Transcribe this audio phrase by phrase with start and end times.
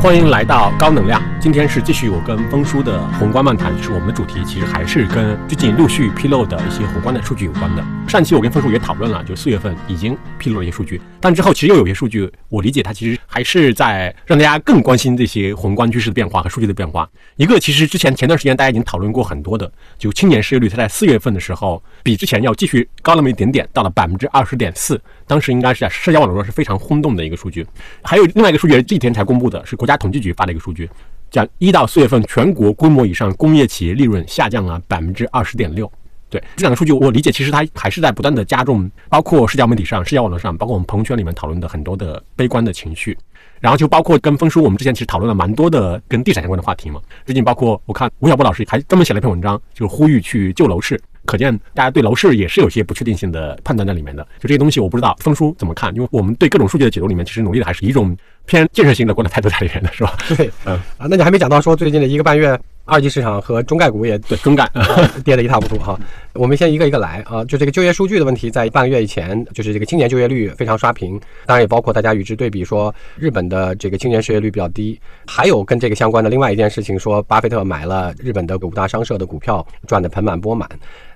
[0.00, 1.20] 欢迎来到高能量。
[1.40, 7.84] 今天是继续我跟峰叔的宏观漫谈，就是我们的主题其实还是跟最近陆续披露的一些宏观的数据有关的。
[8.08, 17.08] 上期我跟峰叔也讨论了，就四月份已经披露了一些数据，但之后其实又有些数据，我理解它其实还是在让大家更关心这些宏观趋势的变化和数据的变化。
[17.36, 27.64] 一个其实之前前段时间大家已经讨论过很多的，就青年失业率，它在四月份的时候比之前要继续高那么一点点，到了百分之二十点四，当时应该是在社交网络上是非常轰动的一个数据。
[28.02, 30.90] 还有另外一个数据，这几天才公布的是国家统计局发的一个数据，
[31.30, 35.90] 讲一到四月份全国规模以上工业企业利润下降了百分之二十点六。
[36.30, 43.16] 对这两个数据，我理解其实它还是在不断的加重，包括社交媒体上、社交网络上，包括我们朋友圈里面讨论的很多的悲观的情绪。
[43.60, 47.00] 然后就包括跟风叔，我们之前其实讨论了蛮多的跟地产相关的话题嘛。
[47.24, 51.00] 最近包括我看吴晓波老师还专门写了一篇文章，就是呼吁去救楼市。
[51.28, 54.26] 可见大家对楼市也是有些不确定性的判断在里面的。
[54.40, 60.16] 就这些东西，我不知道峰叔怎么看，因为我们对各种数据的解读里面，其实努力的还是一种偏建设性的观的态度在里面的是吧？
[60.34, 62.58] 对，嗯啊，那你还没讲到说最近的一个半月。
[62.88, 64.66] 二级市场和中概股也对中概
[65.22, 65.98] 跌得一塌糊涂哈。
[66.32, 74.98] 我们先一个一个来啊，就这个就业数据的问题，在半个月以前，就是这个青年就业率非常刷屏，当然也包括大家与之对比，说日本的这个青年失业率比较低。
[75.26, 80.66] 还有跟这个相关的另外一件事情，说巴菲特买了日本的五大商社的股票，赚得盆满钵满。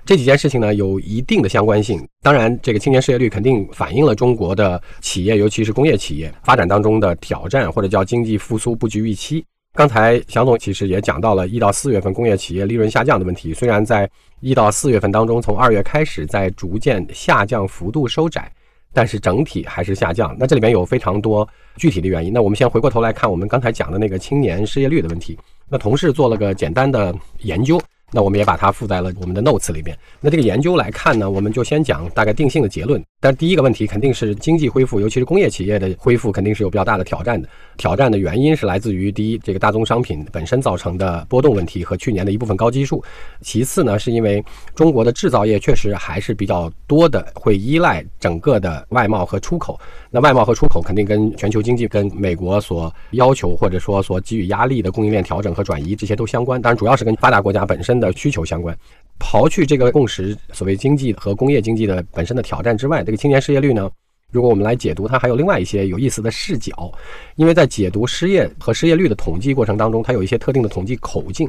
[0.05, 2.05] 这几件事情呢，有一定的相关性。
[2.21, 9.43] 当然，这个青年失业率肯定反映了中国的企业，尤其是工业企业发展当中的挑战，或者叫经济复苏不及预期。
[9.75, 13.55] 刚才祥总其实也讲到了一到四月份工业企业利润下降的问题。
[13.55, 14.07] 虽然在
[14.39, 18.51] 一到四月份当中，从二月开始在逐渐下降幅度收窄，
[18.93, 20.35] 但是整体还是下降。
[20.39, 22.31] 那这里面有非常多具体的原因。
[22.31, 25.35] 那我们先回过头来看我们刚才讲的那个青年失业率的问题。
[25.67, 27.81] 那同事做了个简单的研究。
[28.11, 29.97] 那我们也把它附在了我们的 notes 里面。
[30.21, 33.03] 那这个研究来看呢，我们就先讲大概定性的结论。
[33.23, 37.47] 但第一个问题肯定是经济恢复，尤其是工业企业的恢复，肯定是有比较大的挑战的。
[37.77, 43.01] 挑战的原因是来自于第一，这个大宗商品本身造成的波动问题和去年的一部分高基数；
[43.39, 44.43] 其次呢，是因为
[44.75, 49.79] 中国的制造业确实还是比较多的会依赖整个的外贸和出口。
[50.11, 56.61] 那外贸和出口肯定跟全球经济、跟美国所要求或者说所给予压力的供应链调整和转移这些都相关。
[56.61, 58.77] 当然，主要是跟发达国家本身的需求相关。
[59.19, 63.89] 刨去这个共识，所谓经济和工业经济的本身的挑战之外，这青年失业率呢？
[64.31, 66.91] 如果我们来解读它，还有另外一些有意思的视角，
[67.35, 71.47] 因为在解读失业和失业率的统计过程当中，它有一些特定的统计口径。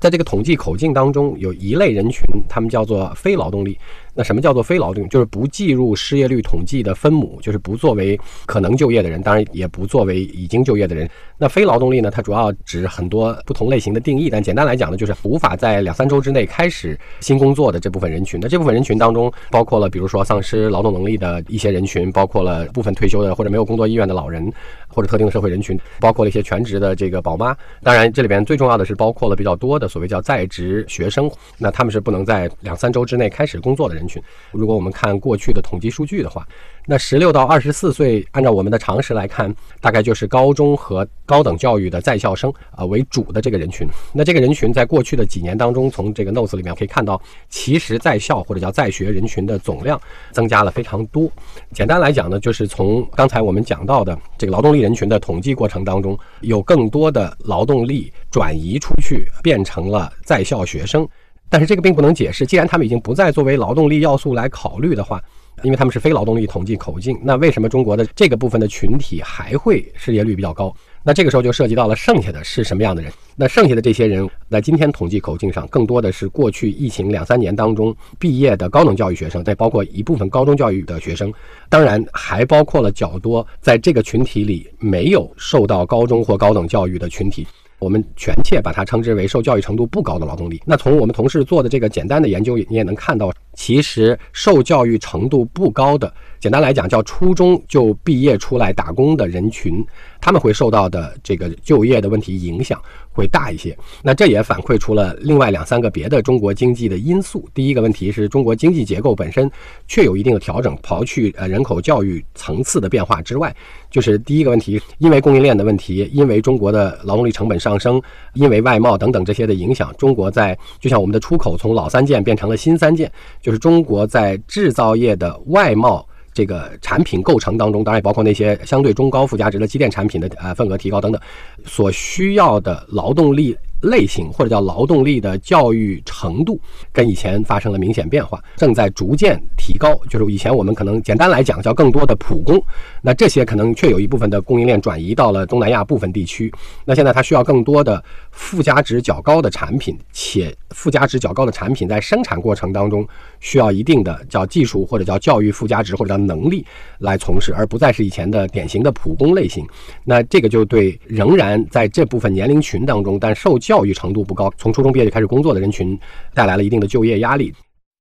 [0.00, 3.78] 在这个统计口径当中，有一类人群，他们叫做非劳动力。
[4.14, 5.08] 那什么叫做非劳动？
[5.08, 11.08] 就是不计入失业率统计的分母，就是不作为可能就业的人，当然也不作为已经就业的人。
[11.36, 12.10] 那非劳动力呢？
[12.10, 18.38] 它主要指很多不同类型的定义，但简单来讲呢，就是无法在两三周之内开始新工作的这部分人群。
[18.40, 24.52] 那这部分人群当中，包括了比如说丧失劳动能力的一些人群，包括了部分退休的或者没有工作意愿的老人，
[24.86, 27.56] 或者特定的社会人群，包括了一些全职的这个宝妈。
[27.82, 34.03] 当然，这里边最重要的是包括了比较多的所谓叫在职学生，那他们是不能在两三周之内开始工作的人。
[34.04, 34.22] 人群，
[34.52, 36.46] 如果我们看过去的统计数据的话，
[36.86, 43.88] 那十六到二十四岁，按照我们的常识来看，大概就是高中和高等教育的在校生啊为主的这个人群。
[44.12, 49.98] 那这个人群在过去的几年当中，从这个 notes 里面可以看到，其实在校或者叫在学人群的总量
[50.30, 51.30] 增加了非常多。
[51.72, 61.08] 简单来讲呢，就是从刚才我们讲到的这个劳动力人群的统计过程当中，有更多的劳动力转移出去，变成了在校学生。
[61.54, 65.22] 但是这个并不能解释，既然他们已经不再作为劳动力要素来考虑的话，
[65.62, 70.74] 因为他们是非劳动力统计口径，那为什么中国的这个部分的群体还会失业率比较高？
[71.04, 73.12] 那这个时候就涉及到了剩下的是什么样的人？
[73.36, 81.32] 那剩下的这些人，在今天统计口径上，更多的是过去疫情两三年当中毕业的高等教育学生，再包括一部分高中教育的学生，
[81.68, 87.46] 当然还包括了较多在这个群体里没有受到高中或高等教育的群体。
[87.84, 90.58] 我们全切把它称之为受教育程度不高的劳动力。
[90.64, 99.84] 那从我们同事做的这个简单的研究，你也能看到，其实受教育程度不高的，简单来讲叫初中就毕业出来打工的人群。
[100.20, 102.80] 他们会受到的这个就业的问题影响
[103.12, 107.46] 会大一些，那这也反馈出了另外两三个别的中国经济的因素。
[107.52, 109.50] 第一个问题是中国经济结构本身
[109.86, 113.54] 确有一定的调整，刨去呃人口教育层次的变化之外，
[113.90, 118.00] 就是第一个问题，因为供应链的问题，因为中国的劳动力成本上升，
[118.32, 123.12] 因为外贸等等这些的影响，中国在就像我们的出口从老三件变成了新三件，
[123.44, 126.08] 就是中国在制造业的外贸。
[126.32, 131.22] 这个产品构成当中，当然也包括那些相对中高附加值的机电产品的呃份额提高等等，
[131.64, 136.58] 所需要的劳动力类型或者叫劳动力的教育程度，
[136.92, 139.94] 跟以前发生了明显变化，正在逐渐提高。
[140.08, 142.60] 就是以前我们可能简单来讲叫更多的普工，
[143.02, 146.52] 那这些可能却有一部分的供应链转移到了东南亚部分地区。
[146.84, 153.06] 那现在它需要更多的附加值较高的产品，且附加值较高的产品在生产过程当中
[153.40, 156.64] 需要一定的叫技术或者叫教育附加值或者叫能力
[156.98, 159.66] 来从事，而不再是以前的典型的普工类型。
[160.04, 165.98] 那这个就对仍然在这部分年龄群当中，但受教教育程度不高，从初中毕业就开始工作的人群，
[166.32, 167.52] 带来了一定的就业压力。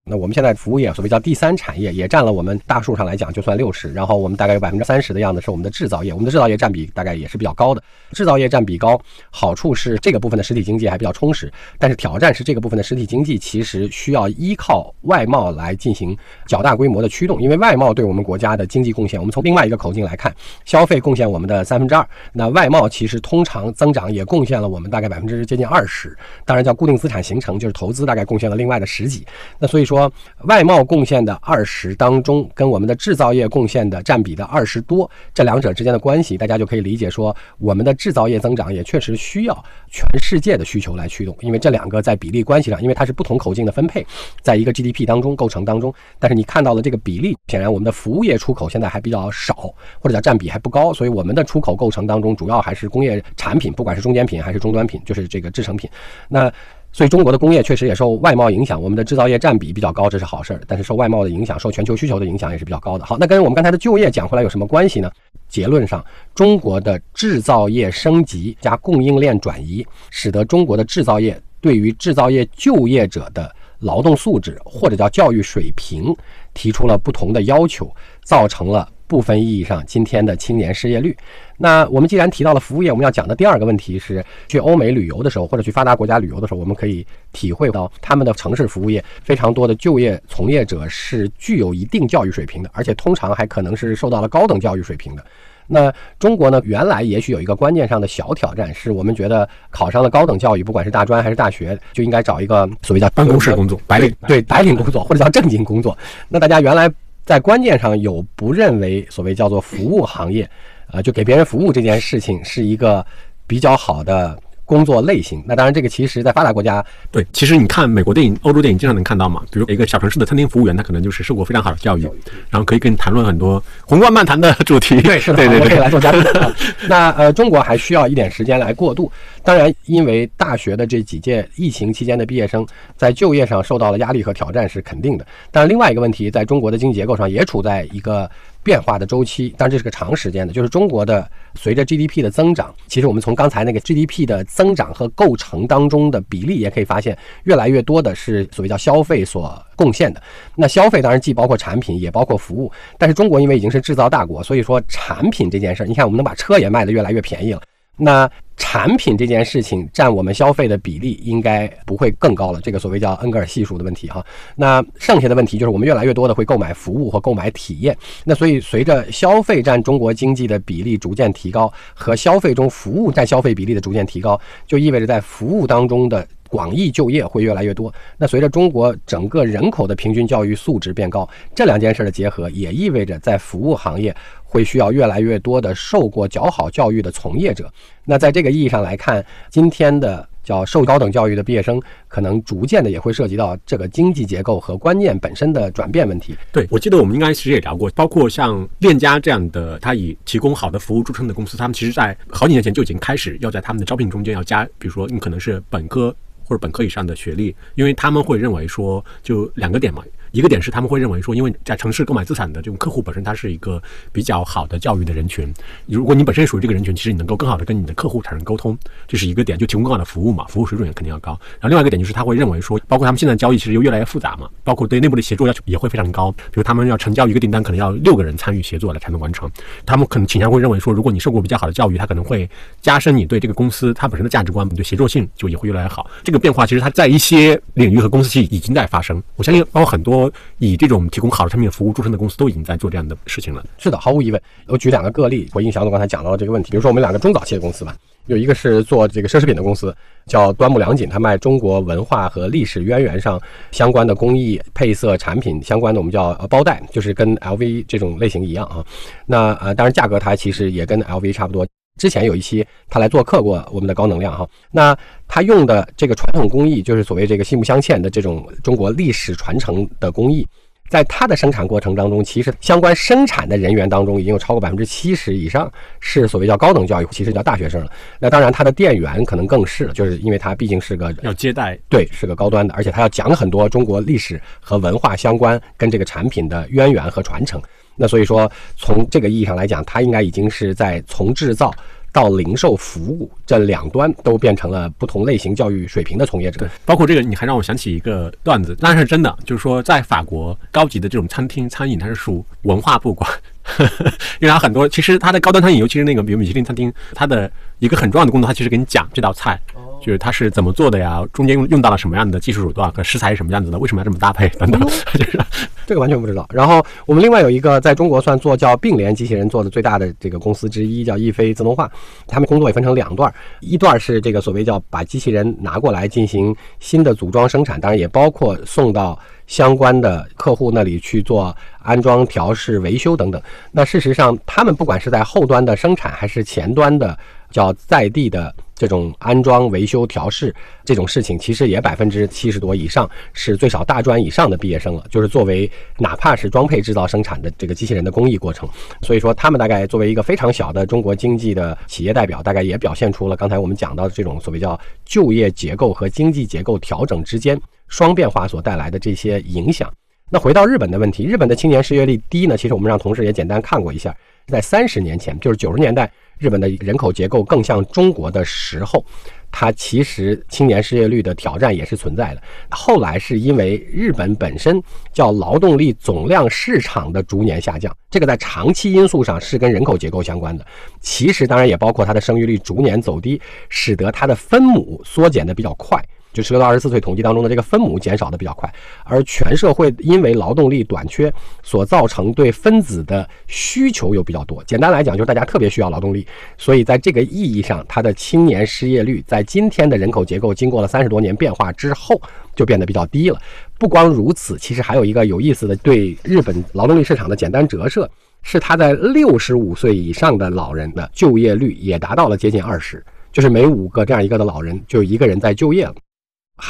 [0.05, 7.81] 那我们现在服务业，所谓叫第三产业，也占了我们大数上来讲就算六十，然后我们大概有百分之三十的样子是我们的制造业，我们的制造业占比大概也是比较高的。
[8.11, 16.15] 制造业占比高，好处是这个部分的实体经济还比较充实，但是挑战是这个部分的实体经济其实需要依靠外贸来进行
[16.47, 20.35] 较大规模的驱动，因为外贸对我们国家的经济贡献，我们从另外一个口径来看，
[20.65, 26.13] 消费贡献我们的三分之二，那外贸其实通常增长也贡献了我们大概百分之接近二十，
[26.43, 29.25] 当然叫固定资产形成，就是投资大概贡献了另外的十几，
[29.57, 29.92] 那所以说。
[29.93, 30.11] 说
[30.45, 39.53] 外贸贡献的二十当中，跟我们的制造业贡献的占比的二十多，这两者之间的关系，大家就可以理解说，我们的制造业增长也确实需要
[39.91, 44.03] 全世界的需求来驱动，因为这两个在比例关系上，因为它是不同口径的分配，
[44.41, 55.87] 在一个 GDP 当中构成当中，但是你看到了这个比例，显然我们的服务业出口现在还比较少，或者叫占比还不高，所以我们的出口构成当中主要还是工业产品，不管是中间品还是终端品，就是这个制成品，
[56.27, 56.51] 那。
[56.93, 60.61] 所以中国的工业确实也受外贸影响，我们的制造业占比比较高，这是好事儿。
[60.67, 63.03] 但是受外贸的影响，受全球需求的影响也是比较高的。
[63.03, 65.11] 好，那跟我们刚才的就业讲回来有什么关系呢？
[65.49, 66.05] 结论上，
[66.35, 76.15] 中国的制造业升级加供应链转移，使得中国的制造业对于制造业就业者的劳动素质或者叫教育水平
[76.53, 77.91] 提出了不同的要求，
[78.23, 78.87] 造成了。
[79.05, 81.15] 部分意义上，今天的青年失业率。
[81.63, 95.23] 那我们既然提到了服务业，我们要讲的第二个问题是，去欧美旅游的时候，或者去发达国家旅游的时候，我们可以体会到他们的城市服务业非常多的就业从业者是具有一定教育水平的，而且通常还可能是受到了高等教育水平的。
[95.65, 95.89] 那
[96.19, 96.61] 中国呢？
[96.65, 105.97] 原来也许有一个观念上的小挑战，是我们觉得考上了高等教育，不管是大专还是大学，就应该找一个所谓叫办公室工作、白领对白领工作或者叫正经工作。
[106.27, 106.93] 那大家原来。
[107.25, 110.43] 在观念上有不认为所谓叫做服务行业，
[110.87, 113.05] 啊，就给别人服务这件事情是一个
[113.47, 114.37] 比较好的。
[114.65, 119.41] 工作类型，那当然，这个其实，在发达国家，对，其实你看美国电影、欧洲电影，经常能看到嘛。
[119.51, 122.03] 比如一个小城市的餐厅服务员，他可能就是受过非常好的教育，
[122.49, 125.01] 然后可以跟你谈论很多宏观漫谈的主题。
[125.01, 126.23] 对，是的，对对对，可以来做嘉宾。
[126.87, 129.11] 那呃，中国还需要一点时间来过渡。
[129.43, 132.65] 当然，因为大学的这几届疫情期间的毕业生
[132.95, 135.27] 在就业上受到了压力和挑战是肯定的。
[135.51, 138.31] 但是另外一个问题，在中国的经济结构上也处在一个。
[138.63, 150.21] 变化的周期，当然这是个长时间的，就是中国的随着 GDP 的增长，其实我们从刚才那个 GDP 的增长和构成当中的比例也可以发现，越来越多的是所谓叫消费所贡献的。
[150.55, 157.61] 那消费当然既包括产品，也包括服务，但是中国因为已经是制造大国，所以说产品这件事儿，你看我们能把车也卖得越来越便宜了。
[157.95, 164.23] 那产品这件事情占我们消费的比例应该不会更高了，这个所谓叫恩格尔系数的问题哈。
[164.55, 167.97] 那剩下的问题就是我们越来越多的会购买服务和购买体验。
[168.23, 177.91] 那所以随着消费占中国经济的比例逐渐提高，和消费中服务占消费比例的逐渐提高，就意味着在服务当中的广义就业会越来越多。
[178.15, 184.15] 那随着中国整个人口的平均教育素质变高，这两件事的结合也意味着在服务行业。
[184.53, 187.67] 会需要越来越多的受过较好教育的从业者。
[188.05, 196.35] 那在这个意义上来看，今天的叫受高等教育的毕业生，可能逐渐的也会涉及到这个经济结构和观念本身的转变问题。
[196.51, 206.15] 对，我记得我们应该其实也聊过，包括像链家这样的，他以提供好的服务著称的公司，他们其实在好几年前就已经开始要在他们的招聘中间要加，比如说你可能是本科
[206.53, 210.03] 或者本科以上的学历，因为他们会认为说，就两个点嘛。
[210.33, 213.79] 一个点是他们会认为说，因为在城市购买资产的这种客户本身，他是一个
[214.11, 215.53] 比较好的教育的人群。
[215.85, 218.75] 如果你本身属于这个人群，其实你能够更好的跟你的客户产生沟通，
[219.07, 221.39] 这是一个点，就提供更好的服务嘛，服务水准也肯定要高。
[221.59, 226.31] 然后另外一个点就是他会认为说，包括他们现在交易其实又越来越复杂嘛，包括对内部的协作要求也会非常高。
[226.31, 229.47] 比如他们要成交一个订单，可能要六个人参与协作来才能完成。
[229.85, 232.49] 他们可能倾向会认为说，如果你受过比较好的教育，他可能会
[232.81, 236.09] 加深你对这个公司它本身的价值观，对协作性就也会越来越好。
[236.23, 239.21] 这个变化其实它在一些领域和公司其实已经在发生。
[239.35, 240.22] 我相信，包括很多
[240.59, 243.63] 以这种提供好的产品服务著称的公司都已经在做这样的事情了。
[243.77, 244.41] 是的，毫无疑问。
[244.67, 246.71] 我举两个个例回应小总刚才讲到的这个问题。
[246.71, 247.95] 比如说，我们两个中早期的公司吧，
[248.27, 258.83] 有一个是做这个奢侈品的公司，叫端木良锦，它卖中国文化和历史渊源上相关的工艺配色产品相关的，我们叫呃包袋，就是跟 LV 这种类型一样啊。
[259.25, 261.65] 那呃，当然价格它其实也跟 LV 差不多。
[261.97, 264.47] 之前有一期他来做客过我们的高能量哈。
[264.71, 264.97] 那
[265.27, 270.47] 他用的这个传统工艺，就是所谓这个细木镶嵌的这种中国历史传承的工艺。
[270.89, 277.91] 在它的生产过程当中，其实相关生产的人员当中，已经有超过百分之七十以上是所谓叫高等教育，其实叫大学生了。
[278.19, 287.59] 那当然，它的店员可能更是，就是因为他毕竟是个要接待，对，是个高端的，而且他要讲很多中国历史和文化相关跟这个产品的渊源和传承。
[287.95, 291.73] 那所以说，从这个意义上来讲，它应该已经是在从制造。
[292.13, 296.59] 到零售服务这两端都变成了不同类型教育水平的从业者。
[296.59, 303.27] 对，包括这个，你还让我想起一个段子，那是真的，就是说在法国高级的这种餐厅餐饮，它是属文化部管，
[304.39, 309.59] 因为它很多其实它的高端餐饮，尤其是那个比如米其林餐厅，它的一个很重要的工作，它其实给你讲这道菜。
[310.03, 311.25] 就是它是怎么做的呀？
[311.31, 313.79] 中间用用到了什么样的技术手段和食材是什么样子的？
[313.79, 314.79] 为什么要这么搭配等等？
[315.15, 315.39] 就是
[315.85, 316.45] 这个完全不知道。
[316.53, 321.89] 然后我们另外有一个在中国算做叫并联机器人做的最大的这个公司之一，叫易飞自动化。
[322.27, 329.17] 他们工作也分成两段，一段是这个所谓叫把机器人拿过来进行新的组装生产，当然也包括送到
[329.47, 333.41] 相关的客户那里去做安装、调试、维修等等。
[333.71, 337.17] 那事实上，他们不管是在后端的生产还是前端的。
[337.53, 340.53] 叫在地的这种安装、维修、调试
[340.83, 345.05] 这种事情，其实也百分之七十多以上是最少大专以上的毕业生了。
[345.09, 348.67] 就是作为哪怕是装配制造生产的这个机器人的工艺过程，
[349.01, 359.91] 所以说他们大概作为一个非常小的中国经济的企业代表，大概也表现出了刚才我们讲到的这种所谓叫就业结构和经济结构调整之间双变化所带来的这些影响。
[360.29, 362.57] 那回到日本的问题，日本的青年失业率低呢？
[362.57, 364.15] 其实我们让同事也简单看过一下，
[364.47, 366.11] 在三十年前，就是九十年代。
[366.43, 369.05] 日本的人口结构更像中国的时候，
[369.49, 372.43] 它其实青年失业率的挑战也是存在的。
[372.69, 374.83] 后来是因为日本本身
[375.13, 380.65] 叫劳动力总量市场的逐年下降，这个在长期因素上是跟人口结构相关的。
[380.99, 386.03] 其实当然也包括它的生育率逐年走低，使得它的分母缩减的比较快。
[386.33, 388.69] 就十六到二十四岁统计当中的这个分母减少的比较快，
[389.03, 394.63] 而全社会因为劳动力短缺所造成对分子的需求又比较多。
[394.65, 396.25] 简单来讲，就是大家特别需要劳动力，
[396.57, 402.19] 所以在这个意义上，它的青年失业率在今天的人口结构经过了三十多年变化之后，
[402.55, 403.39] 就变得比较低了。
[403.77, 408.09] 不光如此，其实还有一个有意思的对日本劳动力市场的简单折射，
[408.41, 415.95] 是它在六十五岁以上的老人的就业率也达到了接近二十，就是每五个这样一个的老人就一个人在就业了。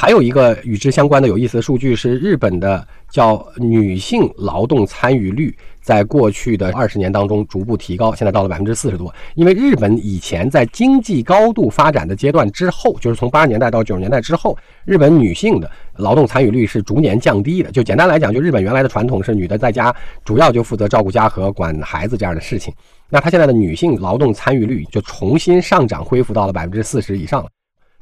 [0.04, 9.14] 还有一个与之相关的有意思的数据是，日本的叫女性劳动参与率，在过去的二十年当中逐步提高，现在到了百分之四十多。
[9.34, 17.70] 因为日本以前在经济高度发展的阶段之后，就是从八十年代到九十年代之后，日本女性的劳动参与率是逐年降低的。
[17.70, 22.74] 就简单来讲，就日本原来的传统是女的在家主要就负责照顾家和管孩子这样的事情，
[23.08, 27.48] 那她现在的女性劳动参与率就重新上涨，恢复到了百分之四十以上了。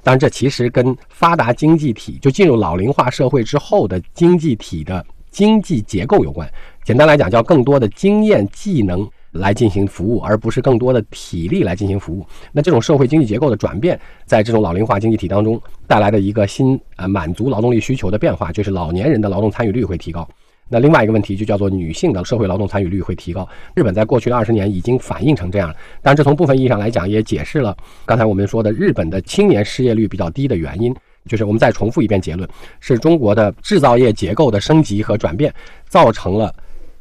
[0.02, 6.50] 当然，这其实跟发达经济体就进入老龄化社会之后的经济体的经济结构有关。
[6.84, 12.26] 简单来讲，叫更多的经验技能来进行服务，而不是更多的体力来进行服务。
[12.50, 20.28] 那这种社会经济结构的转变，在这种老龄化经济体当中带来的一个新呃满足劳动力需求的变化，就是老年人的劳动参与率会提高。
[20.72, 23.46] 那另外一个问题就叫做女性的社会劳动参与率会提高。
[23.74, 27.76] 日本在过去的二十年已经反映成这样，了，但这从部分意义上来讲也解释了
[28.06, 30.92] 刚才我们说的日本的青年失业率比较低的原因。
[31.26, 32.48] 就是我们再重复一遍结论：
[32.80, 35.54] 是中国的制造业结构的升级和转变，
[35.88, 36.52] 造成了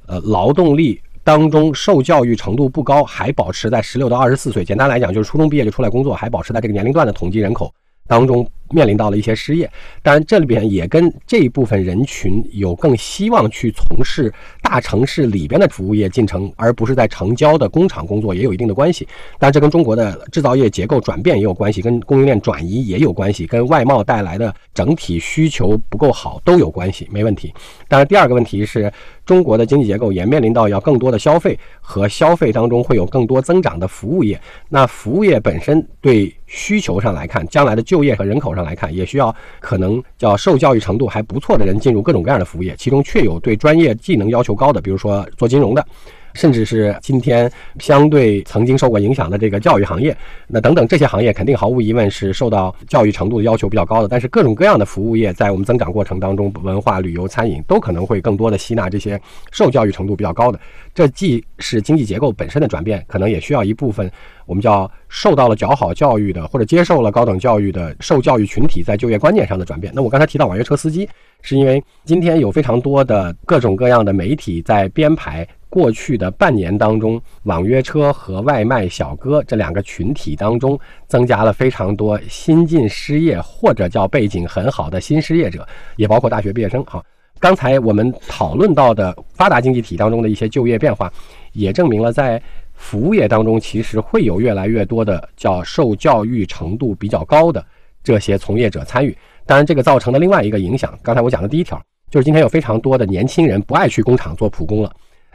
[0.06, 7.74] 呃劳动力当中受教育程度不高，还保持在十六到二十四岁，简单来讲就是初中毕业就出来工作，还保持在这个年龄段的统计人口
[8.06, 8.48] 当中。
[8.72, 9.70] 面临到了一些失业，
[10.02, 19.06] 当然这里边也跟这一部分人群有更希望去从事大城市里边的服务业进程，而不是在城郊的工厂工作也有一定的关系。
[19.38, 27.54] 当然这跟中国的制造业结构转变也有关系，跟供应链转移也有关系，跟外贸带来的整体需求不够好都有关系，没问题。
[27.90, 28.92] 当然第二个问题是
[29.26, 38.61] 中国的经济结构也面临到要更多的消费和消费当中会有更多增长的服务业，那服务业本身对需求上来看，将来的就业和人口上。
[38.64, 45.86] 来看，也需要可能叫受教育程度还不错的人进入各种各样的服务业，其中确有对专业技能要求高的，比如说做金融的。
[46.34, 50.16] 甚至是今天相对曾经受过影响的这个教育行业，
[50.48, 54.08] 那等等这些行业肯定毫无疑问是受到教育程度的要求比较高的。
[54.08, 59.20] 但是各种各样的服务业在我们增长过程当中，文化、旅游、餐饮都可能会更多的吸纳这些
[59.52, 60.60] 受教育程度比较高的。
[60.94, 64.12] 这既是经济结构本身的转变，可能也需要一部分
[64.46, 69.92] 我们叫受到了较好教育的或者接受了高等教育的受教育群体在就业观念上的转变。
[69.96, 71.08] 那我刚才提到网约车司机，
[71.42, 75.48] 是因为今天有非常多的各种各样的媒体在编排。
[75.72, 86.84] 过去的半年当中，网约车和外卖小哥这两个群体当中，增加了非常多新进失业或者叫背景很好的新失业者，也包括大学毕业生。
[86.84, 87.02] 哈，
[87.40, 91.10] 刚才我们讨论到的发达经济体当中的一些就业变化，
[91.54, 92.42] 也证明了在
[92.74, 97.66] 服务业当中，其实会有越来越多的叫受教育程度比较高的
[98.04, 99.18] 这些从业者参与。
[99.46, 104.92] 当然，这个造成的另外一个影响，刚才我讲的第一条，就是今天有非常多的年轻人不爱去工厂做普工了。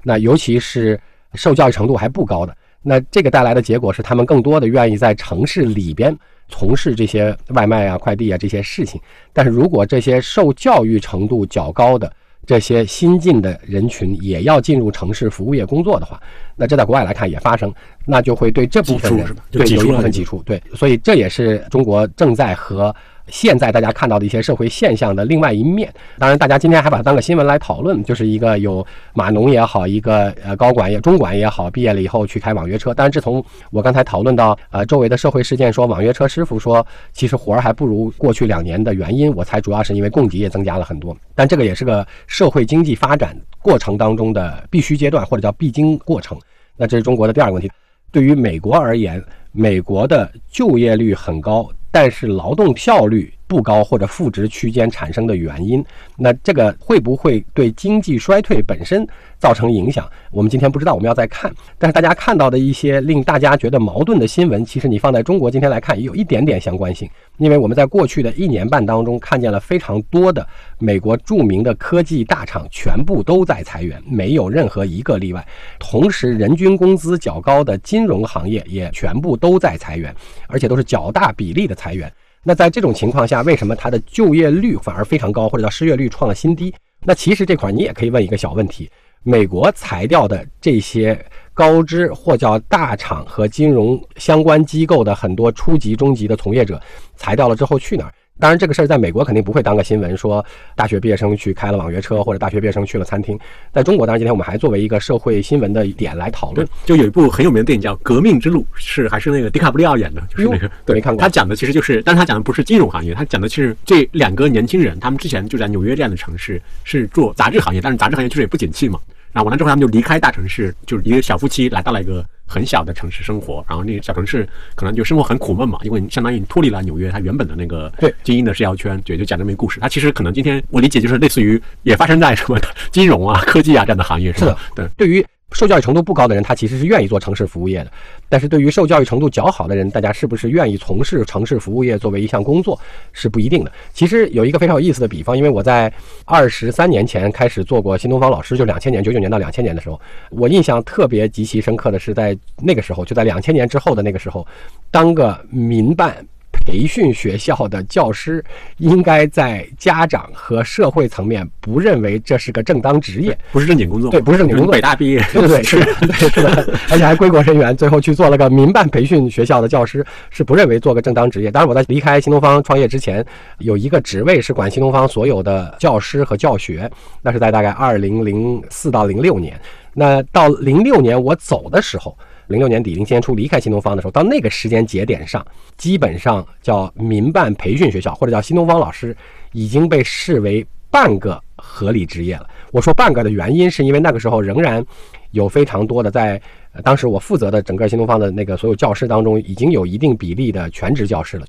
[0.08, 0.98] 那尤其是
[1.34, 6.16] 受教育程度还不高的，那这个带来的结果是，他们更多的愿意在城市里边
[6.48, 9.00] 从事这些外卖啊、快递啊这些事情。
[9.32, 12.08] 但是如果这些受教育程度较高的
[12.46, 16.22] 这些新进的人群也要进入城市服务业工作的话，
[16.54, 20.40] 那这在国外来看也发生，那就会对这部分人对有一部分挤出。
[20.44, 22.94] 对，所以这也是中国正在和。
[23.28, 32.94] 现在大家看到的一些社会现象的另外一面，当然大家今天还把它当个新闻来讨论，就是一个有码农也好，一个呃高管也中管也好，毕业了以后去开网约车。
[32.94, 41.16] 但是自从我刚才讨论到呃周围的社会事件，说网约车师傅说其实活儿还不如过去两年的原因，我猜主要是因为供给也增加了很多。
[41.34, 46.38] 但这个也是个社会经济发展过程当中的必须阶段或者叫必经过程。
[46.76, 47.70] 那这是中国的第二个问题。
[48.12, 51.68] 对于美国而言，美国的就业率很高。
[51.98, 55.84] 但是劳动效率不高或者负值区间产生的原因，
[56.16, 59.06] 那这个会不会对经济衰退本身？
[59.38, 61.52] 造成影响，我们今天不知道，我们要再看。
[61.76, 67.06] 但是大家看到的一些令大家觉得矛盾的新闻，其实你放在中国今天来看，也有一点点相关性。
[67.36, 70.44] 因为我们在过去的一年半当中，看见了非常多的
[70.78, 75.46] 美国著名的科技大厂全部都在裁员，没有任何一个例外。
[75.78, 80.14] 同时，人均工资较高的金融行业也全部都在裁员，
[80.48, 82.10] 而且都是较大比例的裁员。
[82.48, 86.72] 那在这种情况下，为什么它的就业率反而非常高，或者叫失业率创了新低？
[87.04, 88.88] 那其实这块你也可以问一个小问题。
[89.24, 91.20] 美国裁掉的这些
[91.52, 96.80] 高知或叫大厂和金融相关机构的很多初级、中级的从业者，
[97.16, 98.14] 裁掉了之后去哪儿？
[98.38, 103.38] 当然，这个事儿在美国肯定不会当个新闻，说大学毕业生去开了网约车，或者大学毕业生去了餐厅。
[103.72, 106.68] 在中国，当然今天我们还作为一个社会新闻的点来讨论。
[106.84, 111.20] 就有一部很有名的电影叫《革命之路》，是还是那个迪卡布里奥演的，就是那个对，没看过。
[111.20, 119.00] 他讲的其实就是，但是他讲的不是金融行业，他讲的是这两个年轻人，他们之前就在纽约这样的城市是做杂志行业，但是杂志行业确实也不景气嘛。
[119.32, 123.64] 然后，完了之后，他们就离开大城市，就是一个小夫妻来到了一个很小的城市生活。
[123.68, 129.00] 然后那个小城市可能就生活很苦闷嘛，因为相当于脱离了纽约它原本的那个精英的社交圈。
[129.02, 129.80] 对，就讲这么一个故事。
[129.80, 132.58] 它其实可能今天我理解就是类似于也发生在什么
[132.90, 135.26] 金融啊、科技啊这样的行业是的，对，对于。
[135.52, 137.90] 受教育程度不高的人，他其实是愿意做城市服务业的。
[138.28, 142.78] 但是对于受教育程度较好的人，大家是不是愿意从事城市服务业作为一项工作，
[143.12, 143.72] 是不一定的。
[143.94, 145.90] 其实有一个非常有意思的比方，因为我在
[146.24, 149.98] 二十三年前开始做过新东方老师，就两千年九九年到两千年的时候，
[150.30, 154.46] 我印象特别极其深刻的是在那个时候，就在两千年之后的那个时候，
[154.90, 156.26] 当个民办。
[156.64, 158.44] 培训学校的教师
[158.78, 164.10] 应该在家长和社会层面不认为这是个正当职业，不是正经工作。
[164.10, 164.72] 对，不是正经工作。
[164.72, 171.50] 北大毕业，对对对，是的，是的， 而且还归国人员，最后去做了个民办培训学校的教师，是不认为做个正当职业。
[171.50, 173.24] 当然，我在离开新东方创业之前，
[173.58, 176.90] 有一个职位是管新东方所有的教师和教学，
[177.22, 179.58] 那是在大概二零零四到零六年。
[179.92, 182.16] 那到零六年我走的时候。
[182.48, 185.44] 零六年底、零七年初离开新东方的时候，到那个时间节点上，
[185.76, 189.16] 基本上叫民办培训学校或者叫新东方老师，
[189.52, 192.48] 已经被视为半个合理职业了。
[192.72, 194.84] 我说半个的原因，是因为那个时候仍然
[195.30, 196.40] 有非常多的在
[196.84, 201.46] 当时我负责的整个新东方的那个所有教师当中，已经有一定比例的全职教师了。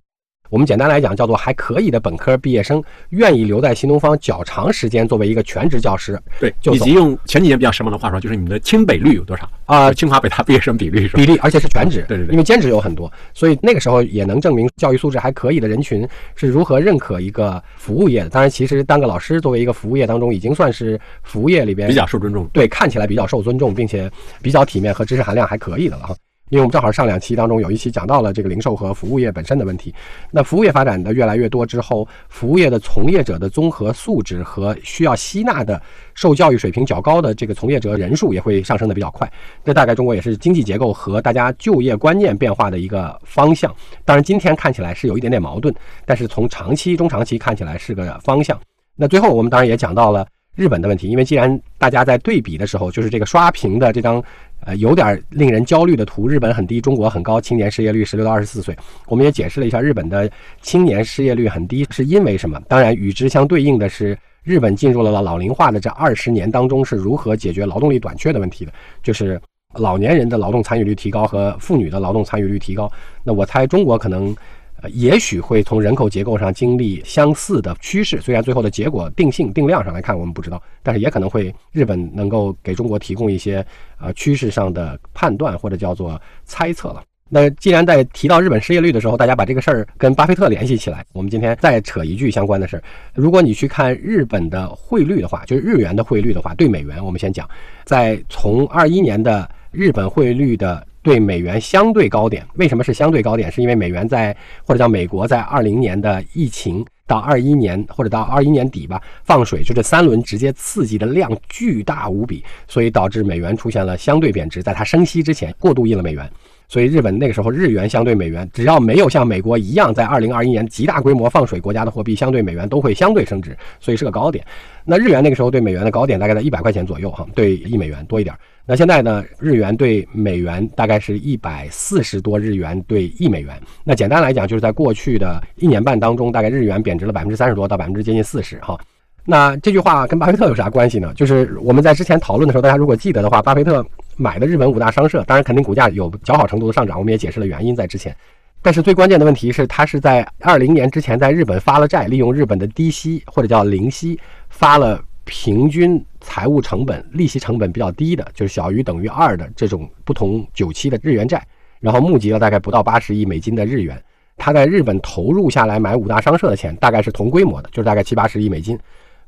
[0.49, 6.19] 我们简单来讲，叫做还可以的本科毕业生，愿意留在新东方较长时间，作为一个全职教师。
[6.39, 9.91] 对，以及用前几年比较时髦的话说，就是你们的清北率有多少啊？
[9.93, 12.05] 清华北大毕业生比例是比例，而且是全职。
[12.07, 18.29] 对对对，因为兼职有很多，所以那个时候也能证明教育素质还可以的人群是如何认可一个服务业的。
[18.29, 22.47] 当然，其实当个老师作为一个服务业当中，已经算是服务业里边比较受尊重。
[22.53, 24.09] 对，看起来比较受尊重，并且
[24.41, 26.15] 比较体面和知识含量还可以的了哈。
[26.49, 29.93] 因为我们正好上两期当中有一期讲到了这个零售和服务业本身的问题。
[30.31, 35.81] 那服务业发展的越来越多之后，服务业的从业者的综合素质和需要吸纳的
[36.13, 39.31] 受教育水平较高的这个从业者人数也会上升的比较快。
[39.65, 43.73] 这大概中国也是经济结构和大家就业观念变化的一个方向。
[44.05, 45.73] 当然，今天看起来是有一点点矛盾，
[46.05, 48.59] 但是从长期、中长期看起来是个方向。
[48.95, 50.25] 那最后我们当然也讲到了
[50.57, 54.21] 日本的问题，因为既然大家在对比的时候，就是这个刷屏的这张。
[54.61, 58.75] 呃，有点令人焦虑的图，日本很低，中国很高，青年失业率十六到二十四岁。
[59.05, 60.29] 我们也解释了一下，日本的
[60.63, 62.59] 青年失业率很低是因为什么？
[62.67, 69.39] 当然，与之相对应的是，日本进入了老龄化的这二十年当中是如何解决劳动力短缺的问题的，就是
[69.75, 72.91] 老年人的劳动参与率提高和妇女的劳动参与率提高。
[73.23, 74.35] 那我猜中国可能。
[74.81, 83.65] 呃，也许会从人口结构上经历相似的趋势，虽然最后的结果定性定量上来看我们不知道，但是也可能会日本能够给中国提供一些
[83.99, 87.01] 呃趋势上的判断或者叫做猜测了。
[87.27, 92.83] 那既然在提到日本失业率的时候，大家把这个事儿跟巴菲特联系起来，我们今天再扯一句相关的事儿。
[93.15, 97.49] 如果你去看日本的汇率的话，就是日元的汇率的话，对美元，我们先讲，
[97.83, 100.85] 在从二一年的日本汇率的。
[101.07, 103.49] 对美元相对高点，为什么是相对高点？
[103.49, 114.61] 是因为美元在或者叫美国在二零年的疫情到二一年或者到二一年底吧放水，就这三轮直接刺激的量巨大无比，所以导致美元出现了相对贬值。
[114.61, 116.29] 在它升息之前，过度印了美元，
[116.67, 124.43] 所以日本那个时候日元相对美元，只要没有像美国一样在二零二一年极大规模放水，国家的货币相对美元都会相对升值，所以是个高点。
[124.83, 128.35] 那日元那个时候对美元的高点大概在一百块钱左右哈，对一美元多一点。
[128.65, 129.23] 那现在呢？
[129.39, 133.57] 日元对美元大概是一百四十多日元对一美元。
[133.85, 138.77] 那简单来讲，就是在过去的一年半当中，大概日元贬值了百分之三十多到百分之接近四十哈。
[139.23, 141.13] 那这句话跟巴菲特有啥关系呢？
[141.15, 143.85] 就是我们在之前讨论的时候，大家如果记得的话，巴菲特
[144.17, 148.13] 买的日本五大商社，当然肯定股价有较好程度的上涨，我们也解释了原因在之前。
[148.61, 155.01] 但是最关键的问题是，他是在二零年之前在日本发了债，利用日本的低息或者叫零息发了。
[155.29, 161.45] 平均财务成本、利息成本比较低的，就是小于等于二的这种不同久期的日元债，
[161.81, 164.01] 然后募集了大概不到八十亿美金的日元。
[164.37, 168.79] 他在日本投入下来买五大商社的钱，大概是同规模的，就是大概七八十亿美金。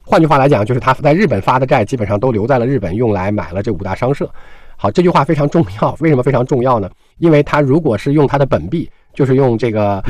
[0.02, 4.32] 换句话来讲，就是他在日本发的债基本上都留在了日本，用来买了这五大商社。
[4.82, 5.94] 好，这句话非常重要。
[6.00, 6.90] 为什么非常重要呢？
[7.18, 10.02] 因为他如果是用他的本币，就是用这个，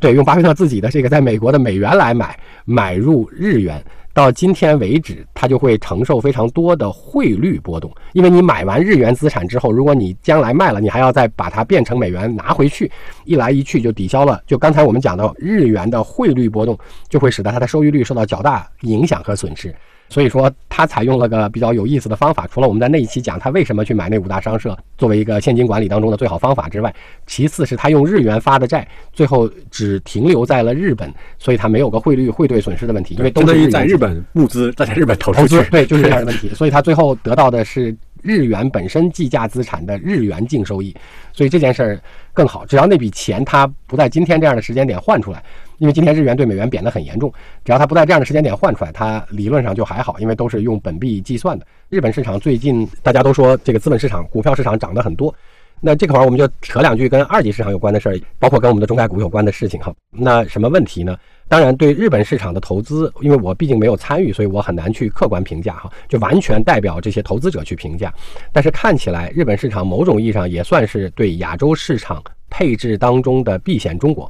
[0.00, 3.80] 对，用巴菲特自己的这个在美国的美元来买，买入日元。
[4.12, 12.90] 到今天为止，它就会承受非常多的汇率波动，因为你买完日元资产之后，如果你将来卖了，你还要再把它变成美元拿回去，
[13.26, 14.42] 一来一去就抵消了。
[14.44, 16.76] 就刚才我们讲到日元的汇率波动，
[17.08, 19.72] 就会使得它的收益率受到较大影响和损失。
[20.08, 22.46] 所以说，他采用了个比较有意思的方法。
[22.46, 26.94] 除了我们在那一期讲他为什么去买那五大商社作为一个现金管理当中的最好方法之外，
[27.26, 36.48] 其次是他用日元发的债，最后只停留在了日本，所以他没有个汇率汇兑损失的问题，因为都是在日本募资，再在日本投资，对，就是这样的问题。
[36.54, 40.94] 所以他最后得到的是日元本身计价资产的日元净收益，
[41.32, 42.00] 所以这件事儿
[42.32, 42.64] 更好。
[42.64, 45.42] 只要那笔钱他不在今天这样的时间点换出来。
[45.78, 47.32] 因为今天日元对美元贬得很严重，
[47.64, 51.66] 只要它不在这样的时间点换出来，它理论上就还好，因为都是用本币计算的。
[51.88, 55.34] 日本市场最近大家都说这个资本市场、股票市场涨得很多，
[55.80, 59.94] 那这块儿我们就扯两句跟二级市场有关的事儿，包括跟我们的中概股有关的事情哈。
[60.10, 61.16] 那什么问题呢？
[61.48, 68.12] 当然，对日本市场的投资，因为我毕竟没有参与，所以我很难去客观评价哈，就完全代表这些投资者去评价。
[68.52, 74.28] 但是看起来，日本市场某种意义上也算是对亚洲市场配置当中的避险中国。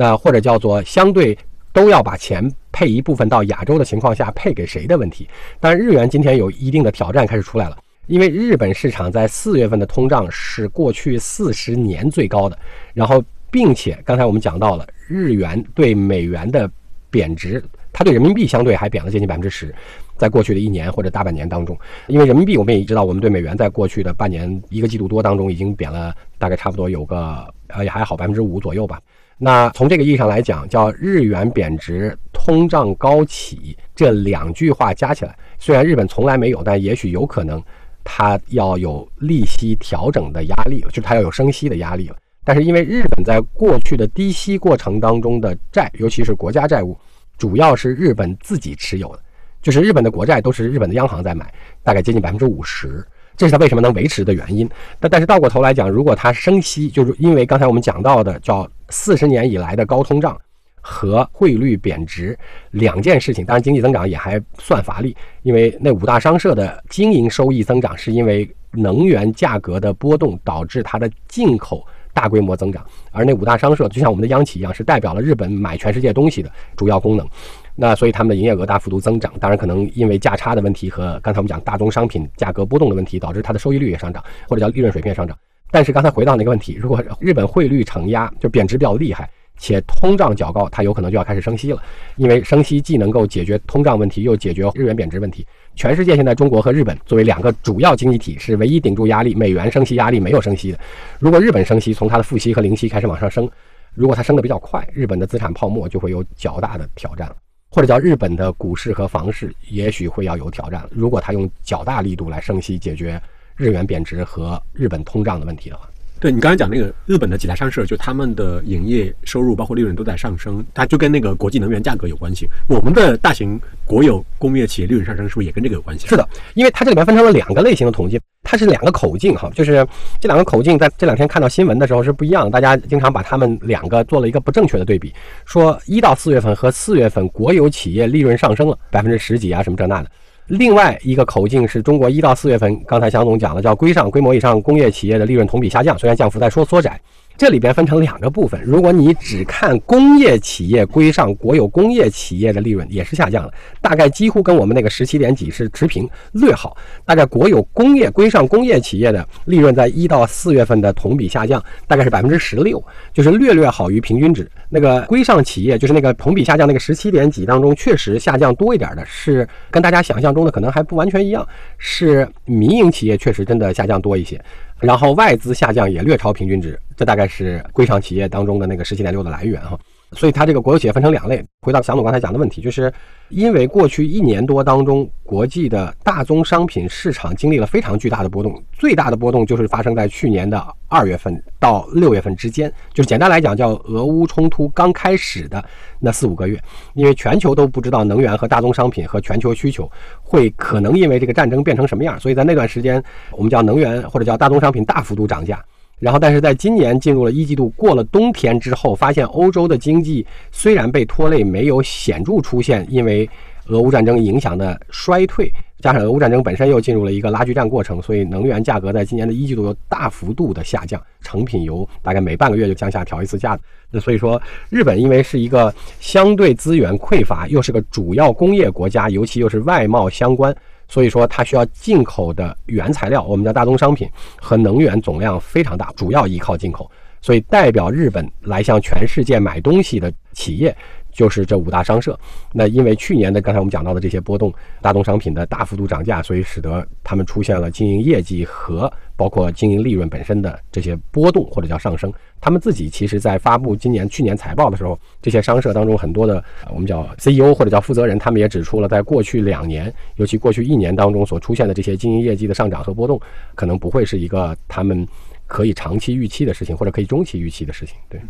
[0.00, 1.36] 那或者叫做相对
[1.72, 5.28] 都要把钱配一部分到亚洲的情况下，配给谁的问题？
[5.58, 12.56] 但，日元今天有一定的挑战开始出来了，因为日本市场在四月份的通胀是过去四十年最高的，
[12.94, 16.70] 然后并且刚才我们讲到了日元对美元的
[17.10, 17.60] 贬值，
[17.92, 19.74] 它对人民币相对还贬了接近百分之十，
[20.16, 29.00] 在过去的一年或者大半年当中，因为人民币我们也知道，我们对美元在过去的半年一个季度多当中已经贬了大概差不多有个呃也还好百分之五左右吧。
[29.40, 37.62] 那从这个意义上来讲，叫日元贬值、通胀高企这两句话加起来，虽然日本从来没有，但也许有可能，
[38.02, 42.16] 它要有利息调整的压力了，就是它要有升息的压力了。
[42.42, 46.98] 但是因为日本在过去的低息过程当中的债，尤其是国家债务，
[47.36, 49.22] 主要是日本自己持有的，
[49.62, 51.52] 就是日本的国债都是日本的央行在买，
[51.84, 53.06] 大概接近百分之五十。
[53.36, 54.68] 这是它为什么能维持的原因。
[54.98, 60.38] 但但是倒过头来讲，如果它升息，就是因为刚才我们讲到的叫四十年以来的高通胀
[60.80, 62.38] 和汇率贬值
[62.70, 63.44] 两件事情。
[63.44, 77.26] 当然，经济增长也还算乏力，因为那五大商社的经营收益增长是因为能源价格的波动导致它的进口大规模增长，而那五大商社就像我们的央企一样，是代表了日本买全世界东西的主要功能。
[77.74, 85.36] 那所以他们的营业额大幅度增长，当然可能因为价差的问题和刚才我们讲大宗商品价格波动的问题，导致它的收益率也上涨，或者叫利润水平上涨。
[85.70, 89.28] 但是刚才回到那个问题，如果日本汇率承压就贬值比较厉害，
[89.58, 91.82] 且通胀较高，它有可能就要开始升息了。
[92.16, 95.46] 因为升息既能够解决通胀问题，又解决日元贬值问题。
[95.74, 100.78] 全世界现在中国和日本作为两个主要经济体，是唯一顶住压力，美元升息压力没有升息的。
[101.18, 103.48] 如果日本升息，从它的负息和零息开始往上升，
[103.94, 107.30] 如果它升得比较快，日本的资产泡沫就会有较大的挑战，
[107.70, 110.88] 或者叫日本的股市和房市也许会要有挑战。
[110.90, 113.20] 如果它用较大力度来升息解决
[113.58, 115.86] 日元贬值和日本通胀的问题的话。
[116.20, 122.48] 对你刚才讲那个日本的几大商社，就他们的营业收入包括利润都在上升，它就跟那个国际能源价格有关系。
[122.66, 126.08] 我们的大型国有工业企业利润上升，是不是也跟这个有关系？
[126.08, 129.86] 是的，因为它这里面分成了两个类型的统计，它是两个口径哈，就是
[130.18, 140.10] 这两个口径在这两天看到新闻的时候是不一样的，大家经常把它们两个做了一个不正确的对比，说一到四月份和四月份国有企业利润上升了百分之十几啊什么这那的。
[140.48, 146.98] 另外一个口径是中国一到四月份，刚才祥总讲了，叫规上规模以上工业企业的利润同比下降，虽然降幅在缩缩窄。
[147.38, 156.76] 这里边分成两个部分，如果你只看工业企业归上国有工业企业的利润也是下降了，大概几乎跟我们那个十七点几是持平，略好。
[157.04, 164.50] 大概国有工业归上工业企业的利润在一到四月份的同比下降大概是百分之十六，就是略略好于平均值。
[164.68, 171.46] 那个归上企业就是那个同比下降那个十七点几当中，确实下降多一点的是跟大家想象中的可能还不完全一样，
[171.78, 174.42] 是民营企业确实真的下降多一些。
[174.80, 179.78] 然后外资下降也略超平均值，这大概是规上企业当中的那个十七点六的来源哈。
[180.12, 181.44] 所以它这个国有企业分成两类。
[181.60, 182.92] 回到祥总刚才讲的问题，就是
[183.28, 195.62] 因为过去一年多当中，国际的大宗商品市场经历了非常巨大的波动，最大的波动就是发生在去年的二月份到六月份之间，就是简单来讲叫俄乌冲突刚开始的
[196.00, 196.58] 那四五个月，
[196.94, 199.90] 因为全球都不知道能源和大宗商品和全球需求
[200.22, 205.62] 会可能因为这个战争变成什么样，所以在那段时间，我们叫能源或者叫大宗商品大幅度涨价。
[205.98, 213.28] 然后，但是在今年进入了一季度，过了冬天之后，发现欧洲的经济虽然被拖累，没有显著出现因为
[213.66, 223.58] 俄乌战争影响的衰退，加上俄乌战争本身又进入了一个拉锯战过程，所以能源价格在今年的一季度又大幅度的下降，成品油大概每半个月就降下调一次价。
[223.90, 230.54] 那所以说，日本因为是一个相对资源匮乏，又是个主要工业国家，尤其又是外贸相关。
[230.88, 234.08] 所以说，它需要进口的原材料，我们叫大宗商品
[234.40, 236.90] 和能源总量非常大，主要依靠进口。
[237.20, 240.74] 所以，代表日本来向全世界买东西的企业。
[241.10, 242.16] 就是这五大商社，
[242.52, 252.12] 那因为去年的刚才我们讲到的这些波动，大宗商品的大幅度涨价，所以使得他们出现了经营业绩和包括经营利润本身的这些波动或者叫上升。
[252.40, 263.20] 他们自己其实在发布今年去年财报的时候，这些商社当中很多的我们叫 CEO 或者叫负责人，他们也指出了，在过去两年，尤其过去一年当中所出现的这些经营业绩的上涨和波动，
[263.56, 265.04] 可能不会是一个他们。
[265.48, 268.20] 可以长期预期的事情，或者可以中期预期的事情，对，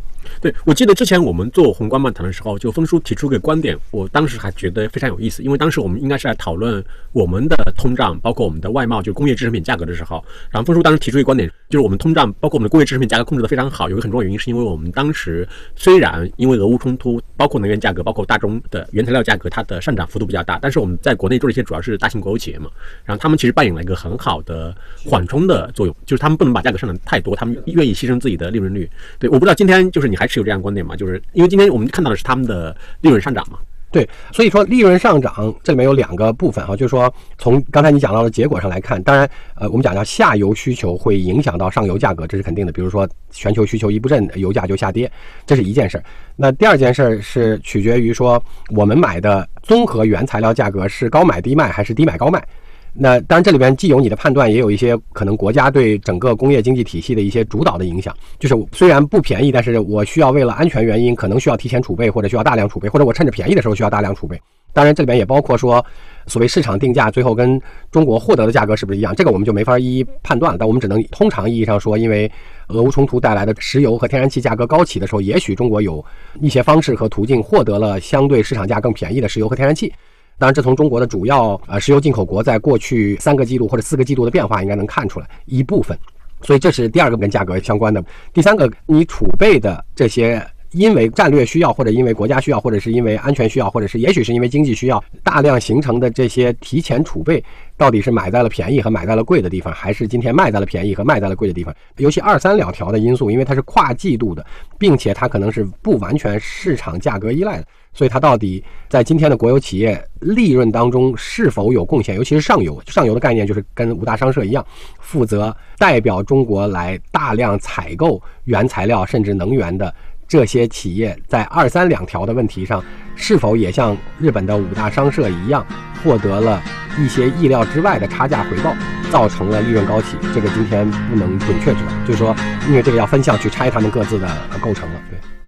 [0.41, 22.71] 对我记得之前我们做宏观漫谈的时候，就峰叔提出个观点，我当时还觉得非常有意思，因为当时我们应该是在讨论我们的通胀，包括我们的外贸，就工业制成品价格的时候，然后峰叔当时提出一个观点，就是我们通胀，包括我们的工业制成品价格控制的非常好，有个很重要原因是因为我们当时虽然因为俄乌冲突，包括能源价格，包括大宗的原材料价格，它的上涨幅度比较大，但是我们在国内做的一些主要是大型国有企业嘛，
[23.05, 24.73] 然后他们其实扮演了一个很好的
[25.05, 28.89] 缓冲的作用，就是他们不能把价格上涨太多，他们愿意牺牲自己的利润率。
[29.19, 30.95] 对，我不知道今天就是你还持有这样观点吗？
[30.95, 33.59] 就是因为今天我们看到的是他们的利润上涨嘛。
[33.91, 42.73] 对，所以说利润上涨这里面有两个部分哈，就是说从刚才你讲到的结果上来看，当然呃我们讲到下游需求会影响到上游价格，这是肯定的。
[42.73, 45.11] 比如说全球需求一不振，油价就下跌，
[45.47, 46.05] 这是一件事儿。
[46.37, 48.43] 那第二件事儿是取决于说
[48.77, 52.47] 我们买的综合原材料价格是高买低卖还是低买高卖。
[52.93, 58.15] 那当然，这里边既有你的判断，也有一些可能国家对整个工业经济体系的一些主导的影响。
[58.39, 64.41] 就是虽然不便宜，但是我需要为了安全原因，可能需要提前储备，或者需要大量储备，或者我趁着便宜的时候需要大量储备。
[64.73, 65.85] 当然，这里边也包括说，
[66.27, 70.59] 所谓市场定价最后跟中国获得的价格是不是一样，这个我们就没法一一判断了。
[70.59, 72.31] 但我们只能通常意义上说，因为
[72.69, 76.05] 俄乌冲突带来的石油和天然气价格高企的时候，也许中国有
[76.41, 79.93] 一些方式和途径获得了相对市场价更便宜的石油和天然气。
[80.39, 85.99] 当然，这从中国的主要呃石油进口国在过去三个季度或者四个季度的变化应该能看出来一部分，
[86.43, 88.03] 所以这是第二个跟价格相关的。
[88.33, 90.41] 第三个，你储备的这些
[90.73, 97.43] 因为战略需要或者因为国家需要或者是因为安全需要或者是也许是因为经济需要大量形成的这些提前储备，
[97.77, 101.75] 到底是买在了便宜和买在了贵的地方，还是今天卖在了便宜和卖在了贵的地方？
[101.97, 104.45] 尤其二三两条的因素，因为它是跨季度的，
[104.79, 107.65] 并且它可能是不完全市场价格依赖的。
[107.95, 112.15] 所以它到底在今天的国有企业利润当中是否有贡献？
[112.15, 114.65] 尤其是上游，上游的概念就是跟五大商社一样，
[115.01, 119.93] 负责代表中国来大量采购原材料甚至能源的
[120.29, 122.85] 这些企业在二三两条的问题上，
[123.17, 125.67] 是否也像日本的五大商社一样，
[126.05, 126.63] 获得了
[126.99, 128.75] 一些意料之外的差价回报，
[129.11, 130.19] 造成了利润高企？
[130.35, 132.37] 这个今天不能准确知道，就是说，
[132.69, 134.29] 因为这个要分项去拆他们各自的
[134.61, 135.01] 构成了，